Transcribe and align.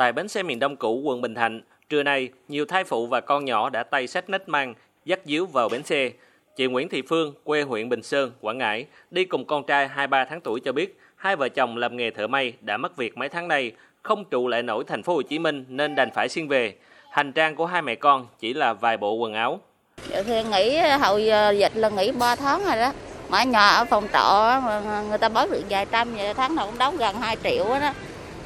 Tại 0.00 0.12
bến 0.12 0.28
xe 0.28 0.42
miền 0.42 0.58
Đông 0.58 0.76
cũ 0.76 1.00
quận 1.04 1.20
Bình 1.20 1.34
Thạnh, 1.34 1.60
trưa 1.88 2.02
nay, 2.02 2.28
nhiều 2.48 2.64
thai 2.64 2.84
phụ 2.84 3.06
và 3.06 3.20
con 3.20 3.44
nhỏ 3.44 3.70
đã 3.70 3.82
tay 3.82 4.06
sách 4.06 4.30
nách 4.30 4.48
mang, 4.48 4.74
dắt 5.04 5.20
díu 5.24 5.46
vào 5.46 5.68
bến 5.68 5.82
xe. 5.82 6.10
Chị 6.56 6.66
Nguyễn 6.66 6.88
Thị 6.88 7.02
Phương, 7.08 7.34
quê 7.44 7.62
huyện 7.62 7.88
Bình 7.88 8.02
Sơn, 8.02 8.32
Quảng 8.40 8.58
Ngãi, 8.58 8.86
đi 9.10 9.24
cùng 9.24 9.44
con 9.44 9.66
trai 9.66 9.88
23 9.88 10.24
tháng 10.24 10.40
tuổi 10.40 10.60
cho 10.60 10.72
biết, 10.72 10.98
hai 11.16 11.36
vợ 11.36 11.48
chồng 11.48 11.76
làm 11.76 11.96
nghề 11.96 12.10
thợ 12.10 12.26
may 12.26 12.52
đã 12.60 12.76
mất 12.76 12.96
việc 12.96 13.16
mấy 13.18 13.28
tháng 13.28 13.48
nay, 13.48 13.72
không 14.02 14.24
trụ 14.24 14.48
lại 14.48 14.62
nổi 14.62 14.84
thành 14.86 15.02
phố 15.02 15.14
Hồ 15.14 15.22
Chí 15.22 15.38
Minh 15.38 15.64
nên 15.68 15.94
đành 15.94 16.10
phải 16.14 16.28
xin 16.28 16.48
về. 16.48 16.74
Hành 17.10 17.32
trang 17.32 17.56
của 17.56 17.66
hai 17.66 17.82
mẹ 17.82 17.94
con 17.94 18.26
chỉ 18.38 18.54
là 18.54 18.72
vài 18.72 18.96
bộ 18.96 19.14
quần 19.14 19.34
áo. 19.34 19.60
Dạ 20.08 20.22
thì 20.22 20.42
nghỉ 20.44 20.78
hậu 20.78 21.18
dịch 21.58 21.72
là 21.74 21.88
nghỉ 21.88 22.12
3 22.12 22.36
tháng 22.36 22.64
rồi 22.64 22.76
đó. 22.76 22.92
Mà 23.28 23.44
nhà 23.44 23.68
ở 23.68 23.84
phòng 23.84 24.08
trọ 24.12 24.60
người 25.08 25.18
ta 25.18 25.28
bớt 25.28 25.50
được 25.50 25.62
vài 25.70 25.86
trăm, 25.86 26.14
vậy 26.14 26.34
tháng 26.34 26.54
nào 26.54 26.66
cũng 26.66 26.78
đóng 26.78 26.96
gần 26.96 27.16
2 27.20 27.36
triệu 27.44 27.64
đó 27.64 27.92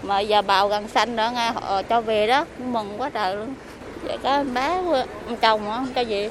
mà 0.07 0.21
giờ 0.21 0.43
bào 0.43 0.68
gần 0.68 0.89
xanh 0.89 1.16
nữa 1.16 1.30
nghe 1.34 1.50
họ 1.50 1.82
cho 1.82 2.00
về 2.00 2.27
đó 2.27 2.46
mừng 2.59 2.95
quá 2.98 3.11
trời 3.11 3.37
luôn 3.37 3.55
vậy 4.02 4.19
có 4.23 4.45
bé 4.55 4.83
ông 5.27 5.37
chồng 5.41 5.61
không 5.65 5.87
cho 5.95 6.01
gì 6.01 6.28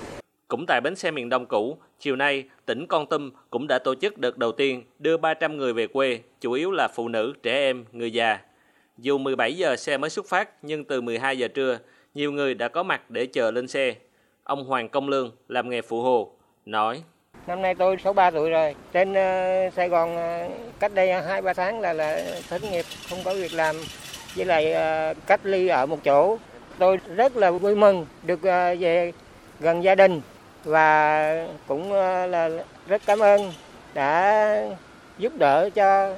cũng 0.54 0.66
tại 0.66 0.82
bến 0.82 0.96
xe 0.96 1.12
miền 1.12 1.30
Đông 1.30 1.46
cũ, 1.46 1.78
chiều 2.00 2.16
nay, 2.16 2.44
tỉnh 2.66 2.88
Con 2.88 3.06
Tum 3.06 3.32
cũng 3.50 3.68
đã 3.68 3.80
tổ 3.80 3.96
chức 3.96 4.18
đợt 4.18 4.38
đầu 4.38 4.52
tiên 4.52 4.84
đưa 5.00 5.18
300 5.18 5.58
người 5.58 5.74
về 5.74 5.88
quê, 5.88 6.20
chủ 6.42 6.52
yếu 6.52 6.72
là 6.72 6.88
phụ 6.96 7.08
nữ, 7.08 7.34
trẻ 7.44 7.54
em, 7.54 7.86
người 7.92 8.14
già. 8.14 8.40
Dù 8.98 9.18
17 9.18 9.54
giờ 9.54 9.76
xe 9.76 9.98
mới 9.98 10.10
xuất 10.10 10.26
phát, 10.30 10.50
nhưng 10.62 10.84
từ 10.84 11.02
12 11.02 11.38
giờ 11.38 11.48
trưa, 11.48 11.80
nhiều 12.14 12.32
người 12.32 12.54
đã 12.54 12.68
có 12.68 12.84
mặt 12.84 13.10
để 13.10 13.26
chờ 13.26 13.52
lên 13.52 13.68
xe. 13.68 13.96
Ông 14.44 14.66
Hoàng 14.66 14.90
Công 14.90 15.10
Lương 15.10 15.32
làm 15.48 15.70
nghề 15.70 15.82
phụ 15.82 16.02
hồ, 16.02 16.32
nói 16.66 17.04
Năm 17.48 17.62
nay 17.62 17.76
tôi 17.76 17.98
63 17.98 18.32
tuổi 18.32 18.50
rồi. 18.50 18.76
Trên 18.92 19.12
uh, 19.12 19.74
Sài 19.74 19.90
Gòn 19.90 20.16
uh, 20.16 20.52
cách 20.80 20.92
đây 20.94 21.08
2-3 21.08 21.54
tháng 21.54 21.80
là 21.80 21.94
là 21.94 22.22
thất 22.50 22.64
nghiệp, 22.64 22.86
không 23.10 23.20
có 23.24 23.34
việc 23.34 23.54
làm. 23.54 23.76
Với 24.36 24.46
lại 24.46 24.74
uh, 25.12 25.18
cách 25.28 25.40
ly 25.44 25.68
ở 25.68 25.86
một 25.86 26.04
chỗ. 26.04 26.38
Tôi 26.78 27.00
rất 27.16 27.38
là 27.38 27.52
vui 27.52 27.76
mừng 27.76 28.06
được 28.24 28.40
uh, 28.40 28.80
về 28.80 29.12
gần 29.60 29.84
gia 29.84 29.96
đình 29.96 30.22
và 30.64 31.48
cũng 31.68 31.92
uh, 31.92 32.30
là 32.30 32.50
rất 32.88 33.02
cảm 33.06 33.20
ơn 33.20 33.54
đã 33.94 34.56
giúp 35.18 35.34
đỡ 35.38 35.70
cho 35.76 36.16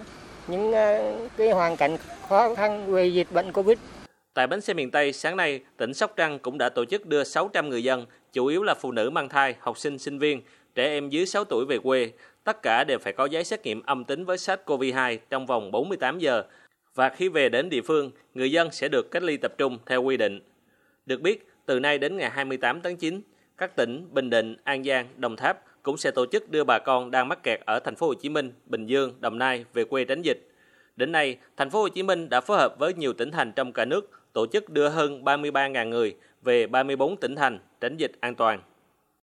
những 0.48 0.70
uh, 0.70 1.32
cái 1.38 1.52
hoàn 1.52 1.78
cảnh 1.78 1.98
khó 2.30 2.56
khăn 2.56 2.86
vì 2.88 3.14
dịch 3.14 3.28
bệnh 3.32 3.52
Covid. 3.52 3.78
Tại 4.34 4.48
bến 4.48 4.62
xe 4.62 4.74
miền 4.74 4.92
Tây, 4.92 5.14
sáng 5.14 5.38
nay, 5.38 5.60
tỉnh 5.78 5.94
Sóc 5.94 6.14
Trăng 6.16 6.40
cũng 6.40 6.58
đã 6.58 6.70
tổ 6.70 6.86
chức 6.86 7.06
đưa 7.06 7.24
600 7.24 7.70
người 7.70 7.84
dân, 7.84 8.06
chủ 8.34 8.46
yếu 8.46 8.64
là 8.64 8.74
phụ 8.74 8.92
nữ 8.92 9.10
mang 9.10 9.30
thai, 9.30 9.56
học 9.60 9.78
sinh, 9.78 10.00
sinh 10.00 10.20
viên, 10.20 10.42
trẻ 10.76 10.88
em 10.88 11.10
dưới 11.10 11.26
6 11.26 11.44
tuổi 11.44 11.66
về 11.66 11.80
quê, 11.80 12.12
tất 12.44 12.62
cả 12.62 12.84
đều 12.84 13.00
phải 13.00 13.14
có 13.14 13.26
giấy 13.26 13.44
xét 13.44 13.64
nghiệm 13.64 13.82
âm 13.82 14.04
tính 14.04 14.26
với 14.26 14.38
SARS-CoV-2 14.38 15.18
trong 15.30 15.46
vòng 15.46 15.72
48 15.72 16.20
giờ. 16.20 16.44
Và 16.96 17.10
khi 17.10 17.30
về 17.30 17.50
đến 17.50 17.70
địa 17.70 17.82
phương, 17.82 18.12
người 18.34 18.52
dân 18.52 18.72
sẽ 18.72 18.88
được 18.88 19.12
cách 19.12 19.24
ly 19.24 19.38
tập 19.38 19.54
trung 19.58 19.78
theo 19.86 20.04
quy 20.04 20.18
định. 20.18 20.40
Được 21.06 21.22
biết, 21.22 21.48
từ 21.66 21.80
nay 21.80 21.98
đến 21.98 22.18
ngày 22.18 22.30
28 22.30 22.82
tháng 22.82 22.98
9, 22.98 23.22
các 23.58 23.76
tỉnh 23.76 24.08
Bình 24.12 24.30
Định, 24.30 24.56
An 24.64 24.84
Giang, 24.84 25.08
Đồng 25.18 25.36
Tháp 25.36 25.62
cũng 25.84 25.98
sẽ 25.98 26.12
tổ 26.12 26.26
chức 26.26 26.52
đưa 26.52 26.64
bà 26.64 26.80
con 26.80 27.12
đang 27.12 27.28
mắc 27.28 27.44
kẹt 27.44 27.60
ở 27.66 27.80
thành 27.80 27.96
phố 27.96 28.08
Hồ 28.08 28.14
Chí 28.14 28.30
Minh, 28.30 28.52
Bình 28.66 28.86
Dương, 28.86 29.14
Đồng 29.20 29.38
Nai 29.38 29.66
về 29.74 29.84
quê 29.84 30.04
tránh 30.06 30.22
dịch. 30.22 30.50
Đến 30.96 31.12
nay, 31.12 31.38
thành 31.58 31.70
phố 31.70 31.82
Hồ 31.82 31.90
Chí 31.90 32.04
Minh 32.04 32.30
đã 32.30 32.42
phối 32.42 32.58
hợp 32.58 32.76
với 32.80 32.94
nhiều 32.94 33.14
tỉnh 33.14 33.32
thành 33.32 33.52
trong 33.52 33.74
cả 33.74 33.86
nước 33.86 34.12
tổ 34.34 34.48
chức 34.48 34.70
đưa 34.70 34.90
hơn 34.90 35.24
33.000 35.24 35.90
người 35.90 36.16
về 36.44 36.68
34 36.68 37.18
tỉnh 37.18 37.36
thành 37.36 37.60
tránh 37.82 37.98
dịch 37.98 38.12
an 38.20 38.36
toàn. 38.36 38.60